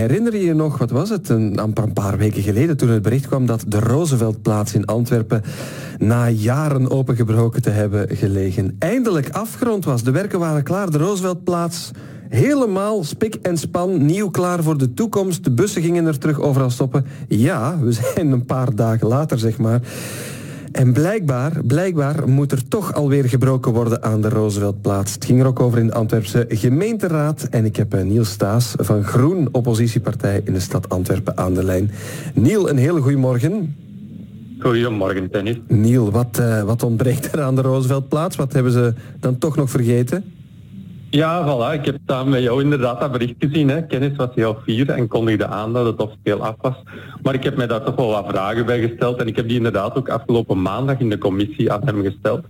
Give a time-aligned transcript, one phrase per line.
[0.00, 3.26] herinner je je nog, wat was het, een, een paar weken geleden toen het bericht
[3.26, 5.42] kwam dat de Rooseveltplaats in Antwerpen
[5.98, 10.02] na jaren opengebroken te hebben gelegen, eindelijk afgerond was.
[10.02, 11.90] De werken waren klaar, de Rooseveltplaats
[12.28, 15.44] helemaal spik en span, nieuw klaar voor de toekomst.
[15.44, 17.06] De bussen gingen er terug overal stoppen.
[17.28, 19.80] Ja, we zijn een paar dagen later, zeg maar.
[20.72, 25.14] En blijkbaar, blijkbaar moet er toch alweer gebroken worden aan de Rooseveltplaats.
[25.14, 27.46] Het ging er ook over in de Antwerpse gemeenteraad.
[27.50, 31.64] En ik heb eh, Niels Staes van Groen, oppositiepartij in de stad Antwerpen aan de
[31.64, 31.90] lijn.
[32.34, 33.76] Niel, een hele goede morgen.
[34.58, 35.56] Goedemorgen, Dennis.
[35.68, 38.36] Niel, wat, uh, wat ontbreekt er aan de Rooseveltplaats?
[38.36, 40.24] Wat hebben ze dan toch nog vergeten?
[41.10, 41.72] Ja, voilà.
[41.74, 43.68] Ik heb daar met jou inderdaad dat bericht gezien.
[43.68, 43.86] Hè.
[43.86, 46.74] Kennis was heel fier en kondigde aan dat het officieel af was.
[47.22, 49.20] Maar ik heb mij daar toch wel wat vragen bij gesteld.
[49.20, 52.44] En ik heb die inderdaad ook afgelopen maandag in de commissie aan hem gesteld.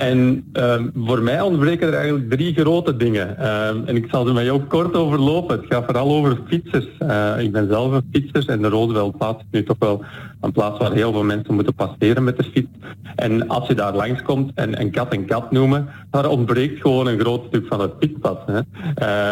[0.00, 3.36] En uh, voor mij ontbreken er eigenlijk drie grote dingen.
[3.38, 5.56] Uh, en ik zal er met jou kort overlopen.
[5.56, 6.86] Het gaat vooral over fietsers.
[7.02, 10.04] Uh, ik ben zelf een fietser en de Rooseveltplaats is nu toch wel
[10.40, 12.68] een plaats waar heel veel mensen moeten passeren met de fiets.
[13.16, 17.20] En als je daar langskomt en, en kat en kat noemen, daar ontbreekt gewoon een
[17.20, 18.42] groot stuk van het fietspad.
[18.46, 18.58] Hè.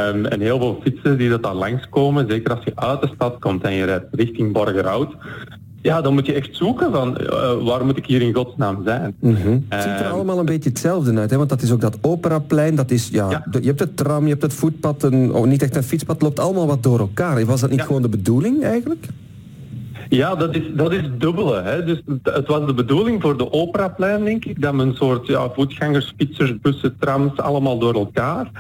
[0.09, 3.39] Um, en heel veel fietsers die dat daar langskomen, zeker als je uit de stad
[3.39, 5.15] komt en je rijdt richting Borgerhout,
[5.83, 9.15] ja, dan moet je echt zoeken van uh, waar moet ik hier in godsnaam zijn.
[9.21, 9.65] Mm -hmm.
[9.69, 11.37] het ziet er allemaal een beetje hetzelfde uit, hè?
[11.37, 13.45] want dat is ook dat operaplein, dat is, ja, ja.
[13.61, 16.41] je hebt het tram, je hebt het voetpad, een, oh, niet echt een fietspad, loopt
[16.41, 17.45] allemaal wat door elkaar.
[17.45, 17.84] Was dat niet ja.
[17.84, 19.06] gewoon de bedoeling eigenlijk?
[20.09, 21.61] Ja, dat is, dat is dubbele.
[21.61, 21.84] Hè.
[21.84, 25.50] Dus het was de bedoeling voor de operaplein, denk ik, dat men een soort ja,
[25.50, 28.50] voetgangers, fietsers, bussen, trams, allemaal door elkaar.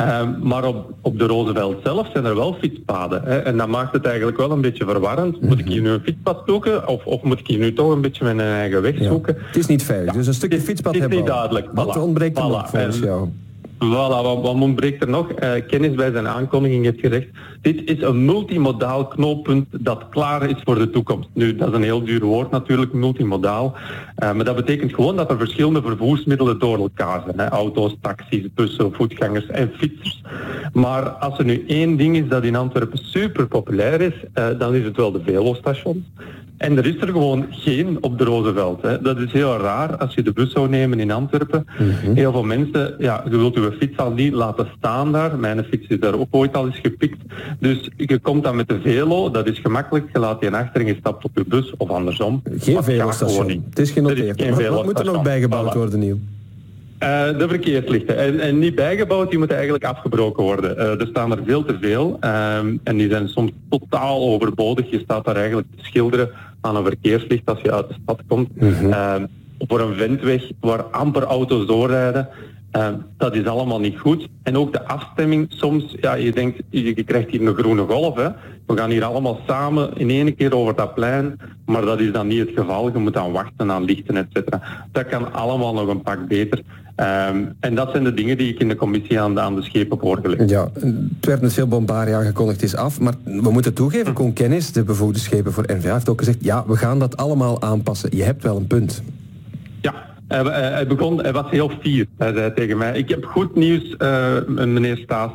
[0.00, 3.22] Um, maar op, op de Roosevelt zelf zijn er wel fietspaden.
[3.24, 3.38] Hè.
[3.38, 5.40] En dat maakt het eigenlijk wel een beetje verwarrend.
[5.40, 8.00] Moet ik hier nu een fietspad zoeken of, of moet ik hier nu toch een
[8.00, 9.34] beetje mijn eigen weg zoeken?
[9.38, 9.46] Ja.
[9.46, 11.68] Het is niet veilig, dus een stukje fietspad hebben Het is niet duidelijk.
[11.72, 12.00] Wat voilà.
[12.00, 12.70] ontbreekt er voilà.
[12.70, 13.28] volgens jou?
[13.82, 15.28] Voilà, wat, wat ontbreekt er nog?
[15.30, 17.26] Uh, kennis bij zijn aankondiging heeft gezegd,
[17.60, 21.28] dit is een multimodaal knooppunt dat klaar is voor de toekomst.
[21.32, 23.74] Nu, dat is een heel duur woord natuurlijk, multimodaal.
[23.74, 27.38] Uh, maar dat betekent gewoon dat er verschillende vervoersmiddelen door elkaar zijn.
[27.38, 27.48] Hè?
[27.48, 30.22] Auto's, taxis, bussen, voetgangers en fietsers.
[30.72, 34.74] Maar als er nu één ding is dat in Antwerpen super populair is, uh, dan
[34.74, 36.04] is het wel de Velostations.
[36.62, 38.82] En er is er gewoon geen op de Roosevelt.
[38.82, 39.00] Hè.
[39.00, 41.66] Dat is heel raar als je de bus zou nemen in Antwerpen.
[41.78, 42.14] Mm -hmm.
[42.14, 45.38] Heel veel mensen, ja, je wilt je fiets al niet laten staan daar.
[45.38, 47.18] Mijn fiets is daar ook ooit al eens gepikt.
[47.58, 50.08] Dus je komt dan met de velo, dat is gemakkelijk.
[50.12, 52.42] Je laat die achter en je stapt op je bus of andersom.
[52.58, 53.64] Geen velostation.
[53.68, 54.42] Het is genoteerd.
[54.42, 55.76] Geen wat moet er nog bijgebouwd voilà.
[55.76, 56.18] worden, Nieuw?
[57.02, 58.18] Uh, de verkeerslichten.
[58.18, 60.76] En, en, niet bijgebouwd, die moeten eigenlijk afgebroken worden.
[60.76, 62.18] Uh, er staan er veel te veel.
[62.24, 64.90] Uh, en die zijn soms totaal overbodig.
[64.90, 66.30] Je staat daar eigenlijk te schilderen
[66.62, 68.60] aan een verkeerslicht als je uit de stad komt.
[68.60, 69.28] Mm -hmm.
[69.68, 72.28] Voor een ventweg waar amper auto's doorrijden.
[72.76, 74.28] Uh, dat is allemaal niet goed.
[74.42, 78.16] En ook de afstemming, soms, ja, je denkt, je krijgt hier een groene golf.
[78.16, 78.28] Hè.
[78.66, 81.40] We gaan hier allemaal samen in één keer over dat plein.
[81.66, 82.92] Maar dat is dan niet het geval.
[82.92, 84.62] Je moet dan wachten aan lichten, et cetera.
[84.92, 86.62] Dat kan allemaal nog een pak beter.
[86.96, 89.62] Um, en dat zijn de dingen die ik in de commissie aan de, aan de
[89.62, 90.50] schepen voorgelegd.
[90.50, 93.00] Ja, het werd met veel bombarie aangekondigd, is af.
[93.00, 96.38] Maar we moeten toegeven, Koen Kennis, de bevoegde schepen voor NVA, heeft ook gezegd...
[96.40, 98.16] ja, we gaan dat allemaal aanpassen.
[98.16, 99.02] Je hebt wel een punt.
[99.82, 99.94] Ja,
[100.28, 102.06] hij, hij, begon, hij was heel fier.
[102.18, 105.30] Hij zei tegen mij, ik heb goed nieuws, uh, meneer Staes.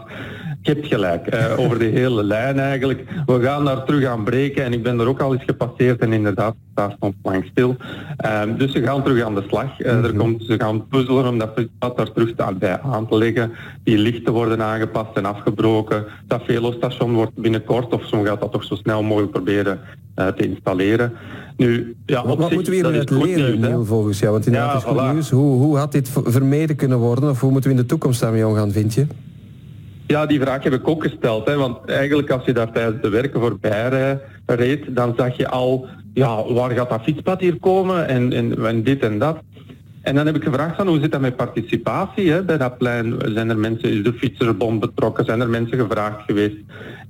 [0.62, 3.04] Je hebt gelijk, uh, over de hele lijn eigenlijk.
[3.26, 6.14] We gaan daar terug aan breken en ik ben er ook al eens gepasseerd en
[6.14, 7.76] inderdaad, daar stond lang stil.
[8.26, 9.80] Um, dus ze gaan terug aan de slag.
[9.80, 10.06] Uh, mm -hmm.
[10.06, 13.52] er komt, ze gaan puzzelen om dat pad daar terug bij aan te leggen.
[13.84, 16.06] Die lichten worden aangepast en afgebroken.
[16.26, 19.80] Dat velostation wordt binnenkort, of zo gaat dat toch zo snel mogelijk proberen
[20.16, 21.14] te installeren.
[21.58, 24.32] Nu, ja, wat, wat zich, moeten we hieruit leren, Neil, volgens jou?
[24.32, 25.12] Want inderdaad ja, is goed voilà.
[25.12, 25.30] nieuws.
[25.30, 27.30] Hoe, hoe had dit vermeden kunnen worden?
[27.30, 29.08] Of hoe moeten we in de toekomst daarmee omgaan, vind je?
[30.08, 31.48] Ja, die vraag heb ik ook gesteld.
[31.48, 35.88] Hè, want eigenlijk als je daar tijdens de werken voorbij reed, dan zag je al,
[36.14, 39.38] ja, waar gaat dat fietspad hier komen en, en, en dit en dat.
[40.02, 42.44] En dan heb ik gevraagd van hoe zit dat met participatie hè?
[42.44, 43.16] bij dat plein?
[43.26, 45.26] Zijn er mensen, is de fietsersbond betrokken?
[45.26, 46.56] Zijn er mensen gevraagd geweest?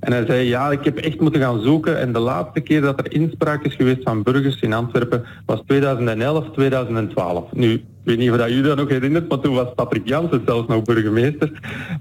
[0.00, 1.98] En hij zei, ja, ik heb echt moeten gaan zoeken.
[1.98, 6.50] En de laatste keer dat er inspraak is geweest van burgers in Antwerpen was 2011,
[6.50, 7.52] 2012.
[7.52, 10.42] Nu, ik weet niet of dat jullie dat nog herinnert, maar toen was Patrick Jansen
[10.46, 11.52] zelfs nog burgemeester.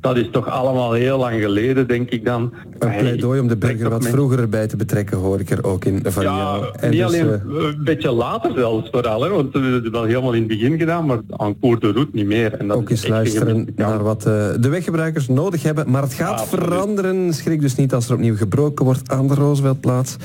[0.02, 2.54] Dat is toch allemaal heel lang geleden, denk ik dan.
[2.80, 6.02] Een pleidooi om de burger wat vroeger erbij te betrekken, hoor ik er ook in
[6.04, 6.66] van ja, jou.
[6.80, 9.92] En niet dus, alleen uh, een beetje later zelfs vooral, hè, want we hebben het
[9.92, 12.54] wel helemaal in het begin gedaan, maar aan Cour de Route niet meer.
[12.54, 16.40] En dat ook eens luisteren naar wat uh, de weggebruikers nodig hebben, maar het gaat
[16.40, 17.34] ja, veranderen.
[17.34, 20.16] Schrik dus niet als er opnieuw gebroken wordt aan de Rooseveltplaats.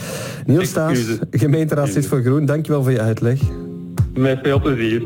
[0.46, 3.40] Niels Staes, gemeenteraadslid voor Groen, dankjewel voor je uitleg.
[4.14, 5.02] Met veel plezier.